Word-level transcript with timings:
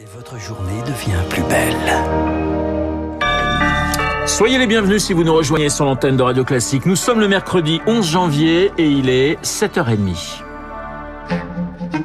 Et 0.00 0.04
votre 0.16 0.38
journée 0.38 0.80
devient 0.82 1.28
plus 1.28 1.42
belle. 1.42 1.74
Soyez 4.28 4.56
les 4.56 4.68
bienvenus 4.68 5.02
si 5.02 5.12
vous 5.12 5.24
nous 5.24 5.34
rejoignez 5.34 5.70
sur 5.70 5.86
l'antenne 5.86 6.16
de 6.16 6.22
Radio 6.22 6.44
Classique. 6.44 6.86
Nous 6.86 6.94
sommes 6.94 7.18
le 7.18 7.26
mercredi 7.26 7.80
11 7.88 8.08
janvier 8.08 8.70
et 8.78 8.86
il 8.86 9.08
est 9.08 9.42
7h30. 9.42 10.44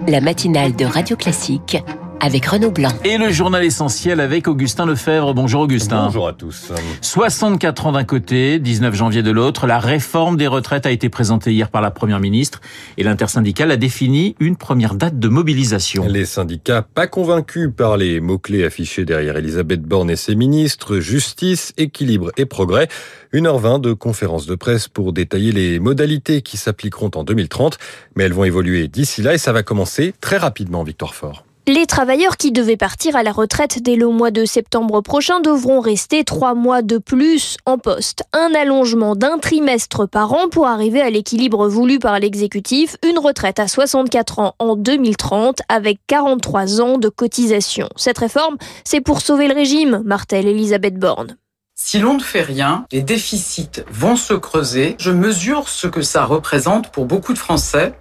La 0.07 0.21
matinale 0.21 0.75
de 0.75 0.85
Radio 0.85 1.15
Classique 1.15 1.77
avec 2.23 2.45
Renaud 2.45 2.71
Blanc. 2.71 2.91
Et 3.03 3.17
le 3.17 3.33
journal 3.33 3.65
essentiel 3.65 4.21
avec 4.21 4.47
Augustin 4.47 4.85
Lefebvre. 4.85 5.33
Bonjour 5.33 5.63
Augustin. 5.63 6.05
Bonjour 6.05 6.29
à 6.29 6.31
tous. 6.31 6.71
64 7.01 7.87
ans 7.87 7.91
d'un 7.91 8.05
côté, 8.05 8.59
19 8.59 8.95
janvier 8.95 9.23
de 9.23 9.31
l'autre, 9.31 9.67
la 9.67 9.77
réforme 9.77 10.37
des 10.37 10.47
retraites 10.47 10.85
a 10.85 10.91
été 10.91 11.09
présentée 11.09 11.51
hier 11.51 11.69
par 11.69 11.81
la 11.81 11.91
Première 11.91 12.21
ministre 12.21 12.61
et 12.97 13.03
l'intersyndicale 13.03 13.71
a 13.71 13.75
défini 13.75 14.37
une 14.39 14.55
première 14.55 14.95
date 14.95 15.19
de 15.19 15.27
mobilisation. 15.27 16.05
Les 16.07 16.23
syndicats 16.23 16.81
pas 16.81 17.07
convaincus 17.07 17.69
par 17.75 17.97
les 17.97 18.21
mots-clés 18.21 18.63
affichés 18.63 19.03
derrière 19.03 19.35
Elisabeth 19.35 19.81
Borne 19.81 20.09
et 20.09 20.15
ses 20.15 20.35
ministres, 20.35 20.99
justice, 20.99 21.73
équilibre 21.75 22.31
et 22.37 22.45
progrès. 22.45 22.87
1h20 23.33 23.81
de 23.81 23.91
conférence 23.91 24.45
de 24.45 24.55
presse 24.55 24.87
pour 24.87 25.11
détailler 25.11 25.51
les 25.51 25.77
modalités 25.77 26.41
qui 26.41 26.55
s'appliqueront 26.55 27.11
en 27.15 27.25
2030, 27.25 27.77
mais 28.15 28.23
elles 28.23 28.33
vont 28.33 28.45
évoluer 28.45 28.87
d'ici 28.87 29.21
là 29.21 29.33
et 29.33 29.37
ça 29.37 29.51
va 29.51 29.61
commencer 29.61 30.13
très 30.21 30.37
rapidement, 30.37 30.83
Victoire 30.83 31.15
Fort. 31.15 31.43
Les 31.65 31.85
travailleurs 31.85 32.35
qui 32.35 32.51
devaient 32.51 32.75
partir 32.75 33.15
à 33.15 33.23
la 33.23 33.31
retraite 33.31 33.81
dès 33.81 33.95
le 33.95 34.09
mois 34.09 34.31
de 34.31 34.43
septembre 34.43 34.99
prochain 34.99 35.39
devront 35.39 35.79
rester 35.79 36.25
trois 36.25 36.55
mois 36.55 36.81
de 36.81 36.97
plus 36.97 37.55
en 37.65 37.77
poste. 37.77 38.23
Un 38.33 38.53
allongement 38.53 39.15
d'un 39.15 39.37
trimestre 39.37 40.05
par 40.05 40.33
an 40.33 40.49
pour 40.49 40.67
arriver 40.67 40.99
à 40.99 41.09
l'équilibre 41.09 41.69
voulu 41.69 41.99
par 41.99 42.19
l'exécutif. 42.19 42.97
Une 43.07 43.17
retraite 43.17 43.59
à 43.59 43.69
64 43.69 44.39
ans 44.39 44.55
en 44.59 44.75
2030 44.75 45.61
avec 45.69 45.99
43 46.07 46.81
ans 46.81 46.97
de 46.97 47.07
cotisation. 47.07 47.87
Cette 47.95 48.17
réforme, 48.17 48.57
c'est 48.83 48.99
pour 48.99 49.21
sauver 49.21 49.47
le 49.47 49.55
régime, 49.55 50.01
martèle 50.03 50.47
Elisabeth 50.47 50.99
Borne. 50.99 51.37
Si 51.75 51.97
l'on 51.97 52.15
ne 52.15 52.21
fait 52.21 52.41
rien, 52.41 52.85
les 52.91 53.01
déficits 53.01 53.83
vont 53.89 54.17
se 54.17 54.33
creuser. 54.33 54.97
Je 54.99 55.11
mesure 55.11 55.69
ce 55.69 55.87
que 55.87 56.01
ça 56.01 56.25
représente 56.25 56.91
pour 56.91 57.05
beaucoup 57.05 57.31
de 57.31 57.39
Français 57.39 57.93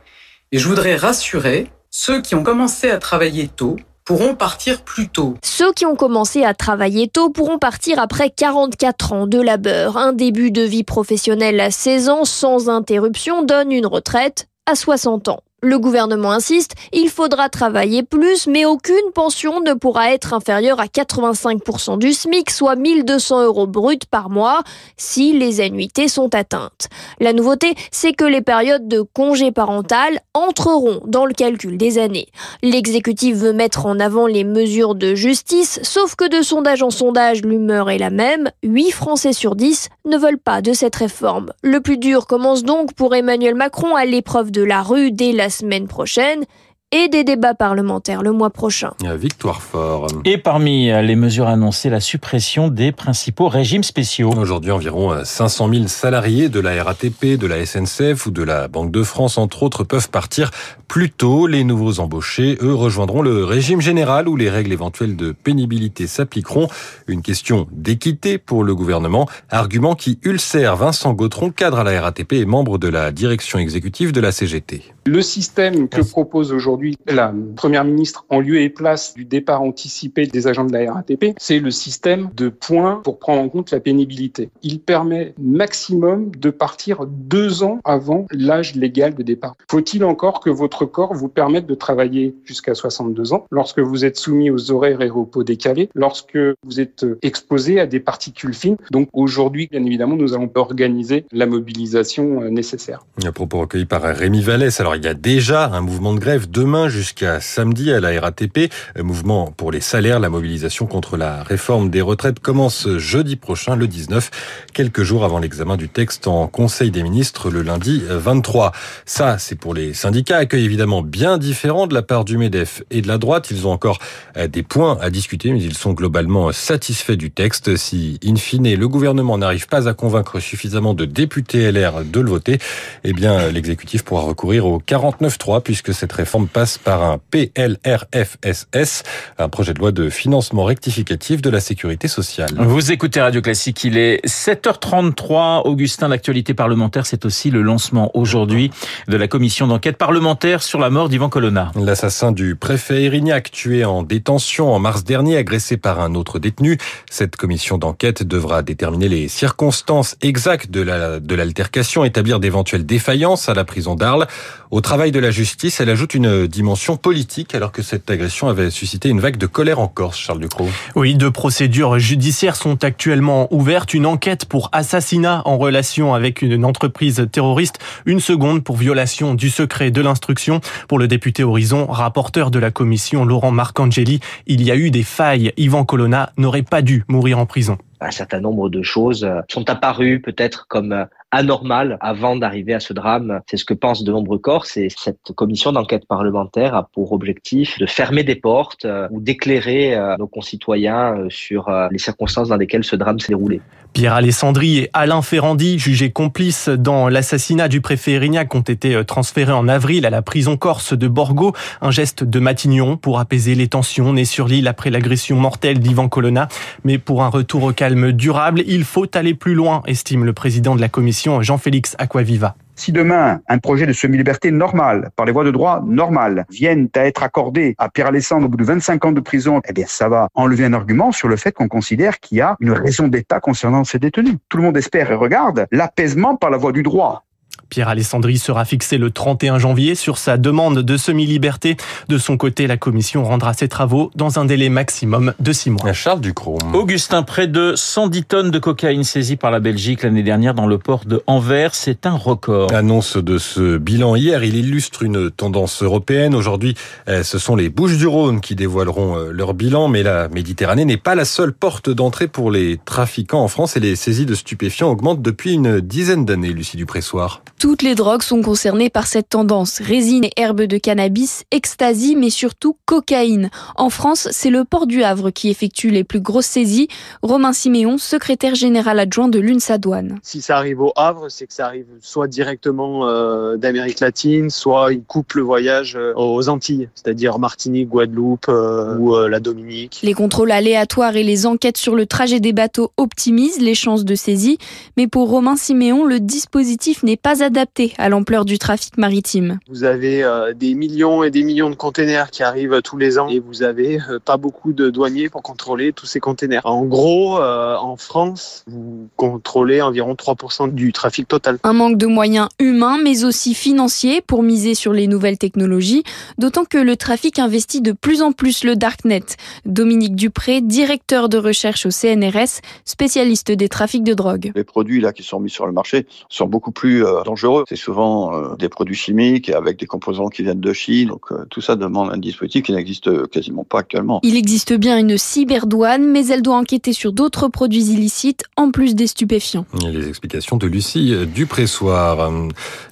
et 0.50 0.58
je 0.58 0.66
voudrais 0.66 0.96
rassurer 0.96 1.70
ceux 1.94 2.22
qui 2.22 2.34
ont 2.34 2.42
commencé 2.42 2.90
à 2.90 2.98
travailler 2.98 3.48
tôt 3.48 3.76
pourront 4.04 4.34
partir 4.34 4.82
plus 4.82 5.08
tôt. 5.08 5.36
Ceux 5.44 5.72
qui 5.72 5.86
ont 5.86 5.94
commencé 5.94 6.42
à 6.42 6.54
travailler 6.54 7.06
tôt 7.06 7.30
pourront 7.30 7.58
partir 7.58 8.00
après 8.00 8.30
44 8.30 9.12
ans 9.12 9.26
de 9.26 9.40
labeur. 9.40 9.96
Un 9.96 10.12
début 10.12 10.50
de 10.50 10.62
vie 10.62 10.82
professionnelle 10.82 11.60
à 11.60 11.70
16 11.70 12.08
ans 12.08 12.24
sans 12.24 12.68
interruption 12.68 13.44
donne 13.44 13.70
une 13.70 13.86
retraite 13.86 14.48
à 14.66 14.74
60 14.74 15.28
ans. 15.28 15.42
Le 15.64 15.78
gouvernement 15.78 16.32
insiste, 16.32 16.74
il 16.92 17.08
faudra 17.08 17.48
travailler 17.48 18.02
plus, 18.02 18.48
mais 18.48 18.64
aucune 18.64 19.12
pension 19.14 19.60
ne 19.60 19.74
pourra 19.74 20.12
être 20.12 20.34
inférieure 20.34 20.80
à 20.80 20.86
85% 20.86 21.98
du 21.98 22.12
SMIC, 22.12 22.50
soit 22.50 22.74
1200 22.74 23.44
euros 23.44 23.68
bruts 23.68 23.98
par 24.10 24.28
mois, 24.28 24.64
si 24.96 25.38
les 25.38 25.60
annuités 25.60 26.08
sont 26.08 26.34
atteintes. 26.34 26.88
La 27.20 27.32
nouveauté, 27.32 27.76
c'est 27.92 28.12
que 28.12 28.24
les 28.24 28.40
périodes 28.40 28.88
de 28.88 29.02
congé 29.02 29.52
parental 29.52 30.18
entreront 30.34 31.00
dans 31.06 31.26
le 31.26 31.32
calcul 31.32 31.78
des 31.78 31.98
années. 31.98 32.26
L'exécutif 32.64 33.36
veut 33.36 33.52
mettre 33.52 33.86
en 33.86 34.00
avant 34.00 34.26
les 34.26 34.42
mesures 34.42 34.96
de 34.96 35.14
justice, 35.14 35.78
sauf 35.84 36.16
que 36.16 36.28
de 36.28 36.42
sondage 36.42 36.82
en 36.82 36.90
sondage, 36.90 37.42
l'humeur 37.42 37.88
est 37.88 37.98
la 37.98 38.10
même. 38.10 38.50
8 38.64 38.90
Français 38.90 39.32
sur 39.32 39.54
10 39.54 39.90
ne 40.06 40.16
veulent 40.16 40.38
pas 40.38 40.60
de 40.60 40.72
cette 40.72 40.96
réforme. 40.96 41.52
Le 41.62 41.80
plus 41.80 41.98
dur 41.98 42.26
commence 42.26 42.64
donc 42.64 42.94
pour 42.94 43.14
Emmanuel 43.14 43.54
Macron 43.54 43.94
à 43.94 44.04
l'épreuve 44.06 44.50
de 44.50 44.64
la 44.64 44.82
rue 44.82 45.12
dès 45.12 45.30
la 45.30 45.51
semaine 45.52 45.86
prochaine 45.86 46.44
et 46.92 47.08
des 47.08 47.24
débats 47.24 47.54
parlementaires 47.54 48.22
le 48.22 48.32
mois 48.32 48.50
prochain. 48.50 48.92
Victoire 49.16 49.62
Fort. 49.62 50.08
Et 50.24 50.36
parmi 50.36 50.86
les 50.86 51.16
mesures 51.16 51.48
annoncées, 51.48 51.88
la 51.88 52.00
suppression 52.00 52.68
des 52.68 52.92
principaux 52.92 53.48
régimes 53.48 53.82
spéciaux. 53.82 54.30
Aujourd'hui, 54.36 54.70
environ 54.70 55.24
500 55.24 55.70
000 55.72 55.86
salariés 55.88 56.50
de 56.50 56.60
la 56.60 56.84
RATP, 56.84 57.38
de 57.38 57.46
la 57.46 57.64
SNCF 57.64 58.26
ou 58.26 58.30
de 58.30 58.42
la 58.42 58.68
Banque 58.68 58.90
de 58.90 59.02
France, 59.02 59.38
entre 59.38 59.62
autres, 59.62 59.84
peuvent 59.84 60.10
partir 60.10 60.50
plus 60.86 61.10
tôt. 61.10 61.46
Les 61.46 61.64
nouveaux 61.64 62.00
embauchés, 62.00 62.58
eux, 62.60 62.74
rejoindront 62.74 63.22
le 63.22 63.44
régime 63.44 63.80
général 63.80 64.28
où 64.28 64.36
les 64.36 64.50
règles 64.50 64.72
éventuelles 64.72 65.16
de 65.16 65.32
pénibilité 65.32 66.06
s'appliqueront. 66.06 66.68
Une 67.06 67.22
question 67.22 67.66
d'équité 67.72 68.36
pour 68.36 68.64
le 68.64 68.74
gouvernement. 68.74 69.28
Argument 69.50 69.94
qui 69.94 70.18
ulcère 70.24 70.76
Vincent 70.76 71.14
Gautron, 71.14 71.50
cadre 71.50 71.78
à 71.78 71.84
la 71.84 72.00
RATP 72.02 72.34
et 72.34 72.44
membre 72.44 72.76
de 72.76 72.88
la 72.88 73.12
direction 73.12 73.58
exécutive 73.58 74.12
de 74.12 74.20
la 74.20 74.30
CGT. 74.32 74.82
Le 75.06 75.22
système 75.22 75.88
que 75.88 76.02
propose 76.02 76.52
aujourd'hui 76.52 76.81
la 77.06 77.32
Première 77.56 77.84
ministre 77.84 78.24
en 78.28 78.40
lieu 78.40 78.60
et 78.60 78.68
place 78.68 79.14
du 79.14 79.24
départ 79.24 79.62
anticipé 79.62 80.26
des 80.26 80.46
agents 80.46 80.64
de 80.64 80.72
la 80.72 80.92
RATP, 80.92 81.34
c'est 81.38 81.58
le 81.58 81.70
système 81.70 82.30
de 82.34 82.48
points 82.48 83.00
pour 83.04 83.18
prendre 83.18 83.42
en 83.42 83.48
compte 83.48 83.70
la 83.70 83.80
pénibilité. 83.80 84.50
Il 84.62 84.80
permet 84.80 85.34
maximum 85.38 86.30
de 86.36 86.50
partir 86.50 87.06
deux 87.06 87.62
ans 87.62 87.80
avant 87.84 88.26
l'âge 88.32 88.74
légal 88.74 89.14
de 89.14 89.22
départ. 89.22 89.54
Faut-il 89.70 90.04
encore 90.04 90.40
que 90.40 90.50
votre 90.50 90.84
corps 90.86 91.14
vous 91.14 91.28
permette 91.28 91.66
de 91.66 91.74
travailler 91.74 92.34
jusqu'à 92.44 92.74
62 92.74 93.32
ans? 93.32 93.46
Lorsque 93.50 93.80
vous 93.80 94.04
êtes 94.04 94.16
soumis 94.16 94.50
aux 94.50 94.70
horaires 94.70 95.02
et 95.02 95.08
repos 95.08 95.44
décalés, 95.44 95.88
lorsque 95.94 96.38
vous 96.64 96.80
êtes 96.80 97.04
exposé 97.22 97.80
à 97.80 97.86
des 97.86 98.00
particules 98.00 98.54
fines. 98.54 98.76
Donc 98.90 99.08
aujourd'hui, 99.12 99.68
bien 99.70 99.84
évidemment, 99.84 100.16
nous 100.16 100.34
allons 100.34 100.50
organiser 100.54 101.26
la 101.32 101.46
mobilisation 101.46 102.42
euh, 102.42 102.50
nécessaire. 102.50 103.04
À 103.24 103.32
propos 103.32 103.60
recueilli 103.60 103.84
par 103.84 104.02
Rémi 104.02 104.42
Vallès, 104.42 104.80
alors 104.80 104.96
il 104.96 105.04
y 105.04 105.08
a 105.08 105.14
déjà 105.14 105.66
un 105.66 105.80
mouvement 105.80 106.14
de 106.14 106.18
grève 106.18 106.50
demain 106.50 106.71
jusqu'à 106.88 107.40
samedi 107.40 107.92
à 107.92 108.00
la 108.00 108.18
RATP. 108.18 108.72
Mouvement 108.98 109.52
pour 109.56 109.70
les 109.70 109.80
salaires, 109.80 110.20
la 110.20 110.30
mobilisation 110.30 110.86
contre 110.86 111.16
la 111.16 111.42
réforme 111.42 111.90
des 111.90 112.00
retraites 112.00 112.40
commence 112.40 112.88
jeudi 112.96 113.36
prochain, 113.36 113.76
le 113.76 113.86
19, 113.86 114.30
quelques 114.72 115.02
jours 115.02 115.24
avant 115.24 115.38
l'examen 115.38 115.76
du 115.76 115.88
texte 115.88 116.26
en 116.26 116.46
Conseil 116.46 116.90
des 116.90 117.02
ministres 117.02 117.50
le 117.50 117.62
lundi 117.62 118.02
23. 118.08 118.72
Ça, 119.04 119.36
c'est 119.38 119.56
pour 119.56 119.74
les 119.74 119.92
syndicats. 119.92 120.38
Accueil 120.38 120.64
évidemment 120.64 121.02
bien 121.02 121.36
différent 121.36 121.86
de 121.86 121.94
la 121.94 122.02
part 122.02 122.24
du 122.24 122.38
MEDEF 122.38 122.82
et 122.90 123.02
de 123.02 123.08
la 123.08 123.18
droite. 123.18 123.50
Ils 123.50 123.66
ont 123.66 123.72
encore 123.72 123.98
euh, 124.38 124.48
des 124.48 124.62
points 124.62 124.96
à 125.00 125.10
discuter, 125.10 125.52
mais 125.52 125.62
ils 125.62 125.76
sont 125.76 125.92
globalement 125.92 126.52
satisfaits 126.52 127.12
du 127.12 127.30
texte. 127.30 127.76
Si, 127.76 128.18
in 128.24 128.36
fine, 128.36 128.74
le 128.74 128.88
gouvernement 128.88 129.36
n'arrive 129.36 129.68
pas 129.68 129.88
à 129.88 129.94
convaincre 129.94 130.40
suffisamment 130.40 130.94
de 130.94 131.04
députés 131.04 131.70
LR 131.70 132.04
de 132.04 132.20
le 132.20 132.30
voter, 132.30 132.58
eh 133.04 133.12
bien, 133.12 133.50
l'exécutif 133.50 134.04
pourra 134.04 134.22
recourir 134.22 134.64
au 134.66 134.80
49-3 134.80 135.60
puisque 135.62 135.92
cette 135.92 136.12
réforme 136.12 136.46
passe 136.46 136.61
par 136.84 137.02
un 137.02 137.18
PLRFSS, 137.30 139.02
un 139.38 139.48
projet 139.48 139.74
de 139.74 139.78
loi 139.78 139.90
de 139.90 140.08
financement 140.08 140.64
rectificatif 140.64 141.42
de 141.42 141.50
la 141.50 141.60
sécurité 141.60 142.08
sociale. 142.08 142.50
Vous 142.58 142.92
écoutez 142.92 143.20
Radio 143.20 143.40
Classique, 143.42 143.82
il 143.84 143.98
est 143.98 144.24
7h33. 144.26 145.62
Augustin, 145.66 146.08
l'actualité 146.08 146.54
parlementaire, 146.54 147.04
c'est 147.06 147.24
aussi 147.24 147.50
le 147.50 147.62
lancement 147.62 148.10
aujourd'hui 148.14 148.70
de 149.08 149.16
la 149.16 149.28
commission 149.28 149.66
d'enquête 149.66 149.96
parlementaire 149.96 150.62
sur 150.62 150.78
la 150.78 150.90
mort 150.90 151.08
d'Ivan 151.08 151.28
Colonna. 151.28 151.72
L'assassin 151.74 152.30
du 152.32 152.54
préfet 152.54 153.02
Erignac, 153.02 153.50
tué 153.50 153.84
en 153.84 154.02
détention 154.02 154.72
en 154.72 154.78
mars 154.78 155.04
dernier, 155.04 155.36
agressé 155.36 155.76
par 155.76 156.00
un 156.00 156.14
autre 156.14 156.38
détenu. 156.38 156.78
Cette 157.10 157.36
commission 157.36 157.78
d'enquête 157.78 158.22
devra 158.22 158.62
déterminer 158.62 159.08
les 159.08 159.28
circonstances 159.28 160.16
exactes 160.22 160.70
de 160.70 161.34
l'altercation, 161.34 162.04
établir 162.04 162.38
d'éventuelles 162.38 162.86
défaillances 162.86 163.48
à 163.48 163.54
la 163.54 163.64
prison 163.64 163.94
d'Arles. 163.94 164.28
Au 164.70 164.80
travail 164.80 165.12
de 165.12 165.18
la 165.18 165.30
justice, 165.30 165.80
elle 165.80 165.90
ajoute 165.90 166.14
une 166.14 166.41
dimension 166.46 166.96
politique 166.96 167.54
alors 167.54 167.72
que 167.72 167.82
cette 167.82 168.10
agression 168.10 168.48
avait 168.48 168.70
suscité 168.70 169.08
une 169.08 169.20
vague 169.20 169.36
de 169.36 169.46
colère 169.46 169.78
en 169.78 169.88
Corse, 169.88 170.18
Charles 170.18 170.40
Ducrot. 170.40 170.68
Oui, 170.94 171.14
deux 171.14 171.30
procédures 171.30 171.98
judiciaires 171.98 172.56
sont 172.56 172.84
actuellement 172.84 173.52
ouvertes. 173.52 173.94
Une 173.94 174.06
enquête 174.06 174.44
pour 174.44 174.68
assassinat 174.72 175.42
en 175.44 175.58
relation 175.58 176.14
avec 176.14 176.42
une 176.42 176.64
entreprise 176.64 177.26
terroriste. 177.30 177.78
Une 178.06 178.20
seconde 178.20 178.64
pour 178.64 178.76
violation 178.76 179.34
du 179.34 179.50
secret 179.50 179.90
de 179.90 180.00
l'instruction. 180.00 180.60
Pour 180.88 180.98
le 180.98 181.08
député 181.08 181.44
Horizon, 181.44 181.86
rapporteur 181.86 182.50
de 182.50 182.58
la 182.58 182.70
commission 182.70 183.24
Laurent 183.24 183.50
Marcangeli, 183.50 184.20
il 184.46 184.62
y 184.62 184.70
a 184.70 184.76
eu 184.76 184.90
des 184.90 185.02
failles. 185.02 185.52
Yvan 185.56 185.84
Colonna 185.84 186.32
n'aurait 186.36 186.62
pas 186.62 186.82
dû 186.82 187.04
mourir 187.08 187.38
en 187.38 187.46
prison 187.46 187.78
un 188.04 188.10
certain 188.10 188.40
nombre 188.40 188.68
de 188.68 188.82
choses 188.82 189.28
sont 189.48 189.70
apparues 189.70 190.20
peut-être 190.20 190.66
comme 190.68 191.06
anormal 191.32 191.96
avant 192.00 192.36
d'arriver 192.36 192.74
à 192.74 192.80
ce 192.80 192.92
drame. 192.92 193.40
C'est 193.50 193.56
ce 193.56 193.64
que 193.64 193.74
pensent 193.74 194.04
de 194.04 194.12
nombreux 194.12 194.38
corps. 194.38 194.66
C'est 194.66 194.88
cette 194.96 195.32
commission 195.34 195.72
d'enquête 195.72 196.06
parlementaire 196.06 196.74
a 196.74 196.88
pour 196.92 197.12
objectif 197.12 197.78
de 197.78 197.86
fermer 197.86 198.22
des 198.22 198.36
portes 198.36 198.84
euh, 198.84 199.08
ou 199.10 199.20
d'éclairer 199.20 199.94
euh, 199.94 200.16
nos 200.18 200.26
concitoyens 200.26 201.16
euh, 201.16 201.26
sur 201.30 201.70
les 201.90 201.98
circonstances 201.98 202.48
dans 202.48 202.56
lesquelles 202.56 202.84
ce 202.84 202.96
drame 202.96 203.18
s'est 203.18 203.28
déroulé. 203.28 203.60
Pierre 203.94 204.14
Alessandri 204.14 204.78
et 204.78 204.90
Alain 204.94 205.20
Ferrandi, 205.20 205.78
jugés 205.78 206.12
complices 206.12 206.70
dans 206.70 207.08
l'assassinat 207.08 207.68
du 207.68 207.82
préfet 207.82 208.12
Erignac, 208.12 208.54
ont 208.54 208.60
été 208.60 209.04
transférés 209.04 209.52
en 209.52 209.68
avril 209.68 210.06
à 210.06 210.10
la 210.10 210.22
prison 210.22 210.56
corse 210.56 210.94
de 210.94 211.08
Borgo. 211.08 211.52
Un 211.82 211.90
geste 211.90 212.24
de 212.24 212.40
Matignon 212.40 212.96
pour 212.96 213.20
apaiser 213.20 213.54
les 213.54 213.68
tensions 213.68 214.14
nées 214.14 214.24
sur 214.24 214.48
l'île 214.48 214.66
après 214.66 214.88
l'agression 214.88 215.36
mortelle 215.36 215.78
d'Ivan 215.78 216.08
Colonna. 216.08 216.48
Mais 216.84 216.96
pour 216.96 217.22
un 217.22 217.28
retour 217.28 217.64
au 217.64 217.72
calme 217.72 218.12
durable, 218.12 218.62
il 218.66 218.84
faut 218.84 219.14
aller 219.14 219.34
plus 219.34 219.54
loin, 219.54 219.82
estime 219.86 220.24
le 220.24 220.32
président 220.32 220.74
de 220.74 220.80
la 220.80 220.88
commission 220.88 221.21
Jean-Félix 221.40 221.94
Aquaviva. 221.98 222.56
Si 222.74 222.90
demain, 222.90 223.40
un 223.48 223.58
projet 223.58 223.86
de 223.86 223.92
semi-liberté 223.92 224.50
normal, 224.50 225.10
par 225.14 225.26
les 225.26 225.32
voies 225.32 225.44
de 225.44 225.50
droit 225.50 225.82
normales, 225.86 226.46
viennent 226.50 226.88
à 226.96 227.06
être 227.06 227.22
accordé 227.22 227.74
à 227.78 227.88
Pierre 227.88 228.08
Alessandre 228.08 228.46
au 228.46 228.48
bout 228.48 228.56
de 228.56 228.64
25 228.64 229.04
ans 229.04 229.12
de 229.12 229.20
prison, 229.20 229.60
eh 229.68 229.72
bien, 229.72 229.84
ça 229.86 230.08
va 230.08 230.28
enlever 230.34 230.64
un 230.64 230.72
argument 230.72 231.12
sur 231.12 231.28
le 231.28 231.36
fait 231.36 231.52
qu'on 231.52 231.68
considère 231.68 232.18
qu'il 232.18 232.38
y 232.38 232.40
a 232.40 232.56
une 232.60 232.72
raison 232.72 233.08
d'État 233.08 233.40
concernant 233.40 233.84
ces 233.84 233.98
détenus. 233.98 234.36
Tout 234.48 234.56
le 234.56 234.64
monde 234.64 234.76
espère 234.76 235.10
et 235.12 235.14
regarde 235.14 235.66
l'apaisement 235.70 236.34
par 236.36 236.50
la 236.50 236.56
voie 236.56 236.72
du 236.72 236.82
droit. 236.82 237.24
Pierre 237.72 237.88
Alessandri 237.88 238.36
sera 238.36 238.66
fixé 238.66 238.98
le 238.98 239.10
31 239.10 239.58
janvier 239.58 239.94
sur 239.94 240.18
sa 240.18 240.36
demande 240.36 240.80
de 240.80 240.96
semi-liberté. 240.98 241.78
De 242.06 242.18
son 242.18 242.36
côté, 242.36 242.66
la 242.66 242.76
commission 242.76 243.24
rendra 243.24 243.54
ses 243.54 243.66
travaux 243.66 244.10
dans 244.14 244.38
un 244.38 244.44
délai 244.44 244.68
maximum 244.68 245.32
de 245.40 245.52
six 245.52 245.70
mois. 245.70 245.90
Charles 245.94 246.20
Ducrot. 246.20 246.58
Augustin, 246.74 247.22
près 247.22 247.46
de 247.46 247.72
110 247.74 248.24
tonnes 248.24 248.50
de 248.50 248.58
cocaïne 248.58 249.04
saisies 249.04 249.36
par 249.36 249.50
la 249.50 249.58
Belgique 249.58 250.02
l'année 250.02 250.22
dernière 250.22 250.52
dans 250.52 250.66
le 250.66 250.76
port 250.76 251.06
de 251.06 251.22
Anvers, 251.26 251.74
c'est 251.74 252.04
un 252.04 252.14
record. 252.14 252.74
Annonce 252.74 253.16
de 253.16 253.38
ce 253.38 253.78
bilan 253.78 254.16
hier, 254.16 254.44
il 254.44 254.54
illustre 254.54 255.02
une 255.02 255.30
tendance 255.30 255.82
européenne. 255.82 256.34
Aujourd'hui, 256.34 256.74
eh, 257.06 257.22
ce 257.22 257.38
sont 257.38 257.56
les 257.56 257.70
Bouches 257.70 257.96
du 257.96 258.06
Rhône 258.06 258.42
qui 258.42 258.54
dévoileront 258.54 259.16
euh, 259.16 259.30
leur 259.32 259.54
bilan, 259.54 259.88
mais 259.88 260.02
la 260.02 260.28
Méditerranée 260.28 260.84
n'est 260.84 260.98
pas 260.98 261.14
la 261.14 261.24
seule 261.24 261.54
porte 261.54 261.88
d'entrée 261.88 262.28
pour 262.28 262.50
les 262.50 262.78
trafiquants 262.84 263.42
en 263.42 263.48
France 263.48 263.78
et 263.78 263.80
les 263.80 263.96
saisies 263.96 264.26
de 264.26 264.34
stupéfiants 264.34 264.90
augmentent 264.90 265.22
depuis 265.22 265.54
une 265.54 265.80
dizaine 265.80 266.26
d'années, 266.26 266.52
Lucie 266.52 266.76
Dupressoir. 266.76 267.41
Toutes 267.62 267.82
les 267.82 267.94
drogues 267.94 268.22
sont 268.22 268.42
concernées 268.42 268.90
par 268.90 269.06
cette 269.06 269.28
tendance. 269.28 269.80
Résine 269.80 270.24
et 270.24 270.32
herbes 270.36 270.62
de 270.62 270.78
cannabis, 270.78 271.44
ecstasy, 271.52 272.16
mais 272.16 272.28
surtout 272.28 272.76
cocaïne. 272.86 273.50
En 273.76 273.88
France, 273.88 274.26
c'est 274.32 274.50
le 274.50 274.64
port 274.64 274.88
du 274.88 275.04
Havre 275.04 275.30
qui 275.30 275.48
effectue 275.48 275.90
les 275.90 276.02
plus 276.02 276.20
grosses 276.20 276.46
saisies. 276.46 276.88
Romain 277.22 277.52
Siméon, 277.52 277.98
secrétaire 277.98 278.56
général 278.56 278.98
adjoint 278.98 279.28
de 279.28 279.38
l'UNSA 279.38 279.78
Douane. 279.78 280.18
Si 280.22 280.42
ça 280.42 280.56
arrive 280.56 280.80
au 280.80 280.92
Havre, 280.96 281.28
c'est 281.28 281.46
que 281.46 281.54
ça 281.54 281.66
arrive 281.66 281.86
soit 282.00 282.26
directement 282.26 283.06
euh, 283.06 283.56
d'Amérique 283.56 284.00
latine, 284.00 284.50
soit 284.50 284.92
il 284.92 285.04
coupe 285.04 285.34
le 285.34 285.42
voyage 285.42 285.94
euh, 285.96 286.14
aux 286.16 286.48
Antilles, 286.48 286.88
c'est-à-dire 286.96 287.38
Martinique, 287.38 287.88
Guadeloupe 287.88 288.48
euh, 288.48 288.96
ou 288.98 289.16
la 289.28 289.38
Dominique. 289.38 290.00
Les 290.02 290.14
contrôles 290.14 290.50
aléatoires 290.50 291.14
et 291.14 291.22
les 291.22 291.46
enquêtes 291.46 291.76
sur 291.76 291.94
le 291.94 292.06
trajet 292.06 292.40
des 292.40 292.52
bateaux 292.52 292.90
optimisent 292.96 293.60
les 293.60 293.76
chances 293.76 294.04
de 294.04 294.16
saisie. 294.16 294.58
Mais 294.96 295.06
pour 295.06 295.28
Romain 295.28 295.54
Siméon, 295.54 296.04
le 296.04 296.18
dispositif 296.18 297.04
n'est 297.04 297.16
pas 297.16 297.31
adapté 297.40 297.62
adapté 297.62 297.92
à 297.98 298.08
l'ampleur 298.08 298.44
du 298.44 298.58
trafic 298.58 298.96
maritime. 298.96 299.58
Vous 299.68 299.84
avez 299.84 300.24
euh, 300.24 300.54
des 300.54 300.74
millions 300.74 301.22
et 301.22 301.30
des 301.30 301.44
millions 301.44 301.68
de 301.68 301.74
containers 301.74 302.30
qui 302.30 302.42
arrivent 302.42 302.80
tous 302.82 302.96
les 302.96 303.18
ans 303.18 303.28
et 303.28 303.40
vous 303.40 303.62
avez 303.62 304.00
euh, 304.08 304.18
pas 304.18 304.38
beaucoup 304.38 304.72
de 304.72 304.90
douaniers 304.90 305.28
pour 305.28 305.42
contrôler 305.42 305.92
tous 305.92 306.06
ces 306.06 306.18
containers. 306.18 306.62
En 306.64 306.84
gros, 306.84 307.38
euh, 307.38 307.76
en 307.76 307.96
France, 307.96 308.64
vous 308.66 309.08
contrôlez 309.16 309.82
environ 309.82 310.14
3% 310.14 310.72
du 310.72 310.92
trafic 310.92 311.28
total. 311.28 311.58
Un 311.62 311.74
manque 311.74 311.98
de 311.98 312.06
moyens 312.06 312.48
humains 312.58 312.98
mais 313.02 313.24
aussi 313.24 313.54
financiers 313.54 314.22
pour 314.22 314.42
miser 314.42 314.74
sur 314.74 314.92
les 314.94 315.06
nouvelles 315.06 315.38
technologies, 315.38 316.02
d'autant 316.38 316.64
que 316.64 316.78
le 316.78 316.96
trafic 316.96 317.38
investit 317.38 317.82
de 317.82 317.92
plus 317.92 318.22
en 318.22 318.32
plus 318.32 318.64
le 318.64 318.76
darknet. 318.76 319.24
Dominique 319.66 320.16
Dupré, 320.16 320.62
directeur 320.62 321.28
de 321.28 321.36
recherche 321.36 321.86
au 321.86 321.90
CNRS, 321.90 322.60
spécialiste 322.86 323.52
des 323.52 323.68
trafics 323.68 324.04
de 324.04 324.14
drogue. 324.14 324.52
Les 324.56 324.64
produits 324.64 325.00
là 325.00 325.12
qui 325.12 325.22
sont 325.22 325.38
mis 325.38 325.50
sur 325.50 325.66
le 325.66 325.72
marché 325.72 326.06
sont 326.28 326.46
beaucoup 326.46 326.72
plus 326.72 327.04
dangereux 327.24 327.64
c'est 327.68 327.76
souvent 327.76 328.34
euh, 328.34 328.56
des 328.56 328.68
produits 328.68 328.94
chimiques 328.94 329.50
avec 329.50 329.78
des 329.78 329.86
composants 329.86 330.28
qui 330.28 330.42
viennent 330.42 330.60
de 330.60 330.72
Chine. 330.72 331.08
Donc 331.08 331.32
euh, 331.32 331.44
tout 331.50 331.60
ça 331.60 331.76
demande 331.76 332.10
un 332.12 332.18
dispositif 332.18 332.64
qui 332.64 332.72
n'existe 332.72 333.28
quasiment 333.28 333.64
pas 333.64 333.80
actuellement. 333.80 334.20
Il 334.22 334.36
existe 334.36 334.72
bien 334.74 334.98
une 334.98 335.16
cyberdouane, 335.16 336.06
mais 336.06 336.26
elle 336.28 336.42
doit 336.42 336.56
enquêter 336.56 336.92
sur 336.92 337.12
d'autres 337.12 337.48
produits 337.48 337.84
illicites 337.84 338.44
en 338.56 338.70
plus 338.70 338.94
des 338.94 339.06
stupéfiants. 339.06 339.66
les 339.82 340.08
explications 340.08 340.56
de 340.56 340.66
Lucie 340.66 341.14
Dupressoir. 341.26 342.30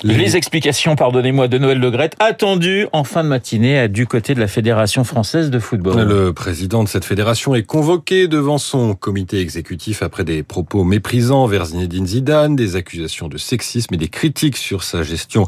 Les, 0.03 0.17
les 0.17 0.37
explications, 0.37 0.97
pardonnez-moi, 0.97 1.49
de 1.49 1.59
Noël 1.59 1.79
Le 1.79 1.91
Gret, 1.91 2.11
attendues 2.19 2.87
en 2.93 3.05
fin 3.05 3.25
de 3.25 3.29
matinée 3.29 3.89
du 3.89 4.07
côté 4.07 4.35
de 4.35 4.41
la 4.41 4.49
Fédération 4.49 5.05
française 5.05 5.51
de 5.51 5.59
football. 5.59 6.01
Le 6.07 6.33
président 6.33 6.83
de 6.83 6.89
cette 6.89 7.05
fédération 7.05 7.55
est 7.55 7.63
convoqué 7.63 8.29
devant 8.29 8.59
son 8.59 8.95
comité 8.95 9.41
exécutif 9.41 10.03
après 10.03 10.25
des 10.25 10.43
propos 10.43 10.85
méprisants 10.85 11.47
vers 11.47 11.67
Zinedine 11.67 12.07
Zidane, 12.07 12.57
des 12.57 12.77
accusations 12.77 13.29
de 13.29 13.39
sexisme 13.39 13.95
et 13.95 13.97
des 13.97 14.09
critiques 14.21 14.59
sur 14.59 14.83
sa 14.83 15.03
gestion 15.03 15.47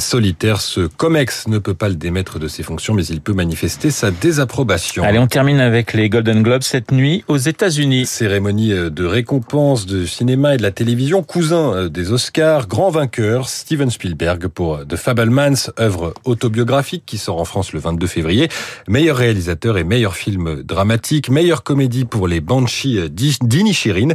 solitaire. 0.00 0.60
Ce 0.60 0.80
COMEX 0.80 1.46
ne 1.46 1.58
peut 1.58 1.74
pas 1.74 1.88
le 1.88 1.94
démettre 1.94 2.40
de 2.40 2.48
ses 2.48 2.64
fonctions, 2.64 2.92
mais 2.92 3.06
il 3.06 3.20
peut 3.20 3.32
manifester 3.32 3.92
sa 3.92 4.10
désapprobation. 4.10 5.04
Allez, 5.04 5.20
on 5.20 5.28
termine 5.28 5.60
avec 5.60 5.92
les 5.92 6.08
Golden 6.08 6.42
Globes 6.42 6.64
cette 6.64 6.90
nuit 6.90 7.22
aux 7.28 7.36
États-Unis. 7.36 8.06
Cérémonie 8.06 8.70
de 8.70 9.04
récompense 9.04 9.86
de 9.86 10.04
cinéma 10.04 10.54
et 10.54 10.56
de 10.56 10.62
la 10.62 10.72
télévision, 10.72 11.22
cousin 11.22 11.86
des 11.86 12.10
Oscars, 12.10 12.66
grand 12.66 12.90
vainqueur, 12.90 13.48
Steven 13.48 13.88
Spielberg 13.88 14.48
pour 14.48 14.84
The 14.84 14.96
Fabelmans, 14.96 15.70
œuvre 15.78 16.12
autobiographique 16.24 17.04
qui 17.06 17.18
sort 17.18 17.40
en 17.40 17.44
France 17.44 17.72
le 17.72 17.78
22 17.78 18.08
février. 18.08 18.48
Meilleur 18.88 19.16
réalisateur 19.16 19.78
et 19.78 19.84
meilleur 19.84 20.16
film 20.16 20.64
dramatique, 20.64 21.30
meilleure 21.30 21.62
comédie 21.62 22.04
pour 22.04 22.26
les 22.26 22.40
Banshees 22.40 23.10
d'Inishirin, 23.10 24.08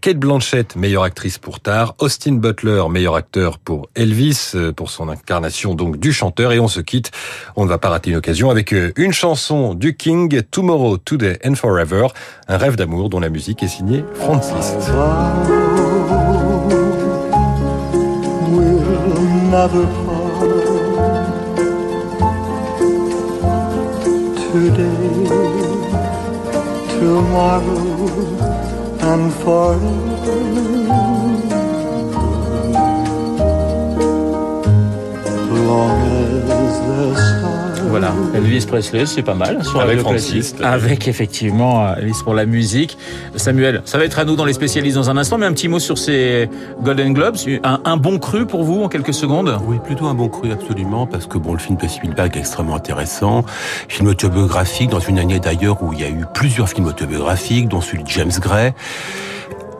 Kate 0.00 0.18
Blanchett, 0.18 0.74
meilleure 0.74 1.04
actrice 1.04 1.38
pour 1.38 1.60
Tar, 1.60 1.94
Austin 2.00 2.32
Butler, 2.32 2.82
meilleur 2.90 3.14
acteur 3.14 3.35
pour 3.64 3.88
Elvis, 3.94 4.52
euh, 4.54 4.72
pour 4.72 4.90
son 4.90 5.08
incarnation 5.08 5.74
donc 5.74 5.98
du 5.98 6.12
chanteur. 6.12 6.52
Et 6.52 6.60
on 6.60 6.68
se 6.68 6.80
quitte, 6.80 7.10
on 7.56 7.64
ne 7.64 7.68
va 7.68 7.78
pas 7.78 7.88
rater 7.88 8.10
une 8.10 8.16
occasion, 8.16 8.50
avec 8.50 8.72
euh, 8.72 8.92
une 8.96 9.12
chanson 9.12 9.74
du 9.74 9.96
King, 9.96 10.42
Tomorrow, 10.50 10.98
Today 10.98 11.38
and 11.44 11.54
Forever, 11.54 12.08
un 12.48 12.56
rêve 12.56 12.76
d'amour 12.76 13.08
dont 13.08 13.20
la 13.20 13.28
musique 13.28 13.62
est 13.62 13.68
signée 13.68 14.04
forever. 29.44 31.45
Voilà, 37.88 38.12
Elvis 38.34 38.66
Presley, 38.66 39.06
c'est 39.06 39.22
pas 39.22 39.34
mal 39.34 39.64
sur 39.64 39.80
avec 39.80 40.00
Francis, 40.00 40.54
avec 40.62 41.08
effectivement 41.08 41.94
Elvis 41.94 42.20
pour 42.22 42.34
la 42.34 42.44
musique. 42.44 42.98
Samuel, 43.36 43.80
ça 43.86 43.96
va 43.96 44.04
être 44.04 44.18
à 44.18 44.24
nous 44.24 44.36
dans 44.36 44.44
les 44.44 44.52
spécialistes 44.52 44.96
dans 44.96 45.08
un 45.08 45.16
instant, 45.16 45.38
mais 45.38 45.46
un 45.46 45.52
petit 45.52 45.68
mot 45.68 45.78
sur 45.78 45.96
ces 45.96 46.50
Golden 46.82 47.14
Globes, 47.14 47.36
un, 47.64 47.80
un 47.84 47.96
bon 47.96 48.18
cru 48.18 48.44
pour 48.44 48.64
vous 48.64 48.82
en 48.82 48.88
quelques 48.88 49.14
secondes? 49.14 49.58
Oui, 49.66 49.78
plutôt 49.82 50.06
un 50.06 50.14
bon 50.14 50.28
cru 50.28 50.52
absolument, 50.52 51.06
parce 51.06 51.26
que 51.26 51.38
bon, 51.38 51.54
le 51.54 51.58
film 51.58 51.78
de 51.78 51.86
Spielberg 51.86 52.36
est 52.36 52.40
extrêmement 52.40 52.76
intéressant, 52.76 53.44
film 53.88 54.08
autobiographique 54.08 54.90
dans 54.90 55.00
une 55.00 55.18
année 55.18 55.40
d'ailleurs 55.40 55.82
où 55.82 55.94
il 55.94 56.00
y 56.00 56.04
a 56.04 56.10
eu 56.10 56.26
plusieurs 56.34 56.68
films 56.68 56.86
autobiographiques, 56.86 57.68
dont 57.68 57.80
celui 57.80 58.02
de 58.02 58.08
James 58.08 58.32
Gray. 58.40 58.74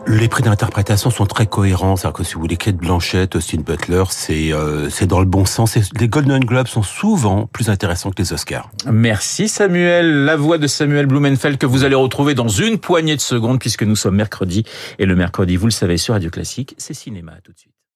Les 0.09 0.29
prix 0.29 0.41
d'interprétation 0.41 1.09
sont 1.09 1.25
très 1.25 1.47
cohérents, 1.47 1.97
c'est-à-dire 1.97 2.13
que 2.13 2.23
si 2.23 2.35
vous 2.35 2.39
voulez 2.39 2.55
Kate 2.55 2.77
Blanchett, 2.77 3.35
Austin 3.35 3.57
Butler, 3.57 4.03
c'est 4.09 4.53
euh, 4.53 4.89
c'est 4.89 5.05
dans 5.05 5.19
le 5.19 5.25
bon 5.25 5.45
sens. 5.45 5.77
Les 5.99 6.07
Golden 6.07 6.45
Globes 6.45 6.67
sont 6.67 6.81
souvent 6.81 7.47
plus 7.47 7.69
intéressants 7.69 8.11
que 8.11 8.21
les 8.21 8.31
Oscars. 8.31 8.71
Merci 8.89 9.49
Samuel, 9.49 10.23
la 10.23 10.37
voix 10.37 10.57
de 10.57 10.67
Samuel 10.67 11.07
Blumenfeld 11.07 11.57
que 11.57 11.65
vous 11.65 11.83
allez 11.83 11.95
retrouver 11.95 12.35
dans 12.35 12.47
une 12.47 12.77
poignée 12.77 13.17
de 13.17 13.21
secondes 13.21 13.59
puisque 13.59 13.83
nous 13.83 13.97
sommes 13.97 14.15
mercredi 14.15 14.63
et 14.97 15.05
le 15.05 15.15
mercredi, 15.15 15.57
vous 15.57 15.67
le 15.67 15.71
savez 15.71 15.97
sur 15.97 16.13
Radio 16.13 16.29
Classique, 16.29 16.73
c'est 16.77 16.93
cinéma 16.93 17.33
tout 17.43 17.51
de 17.51 17.57
suite. 17.57 17.76